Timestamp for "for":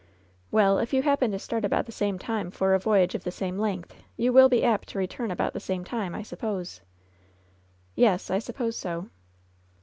2.49-2.73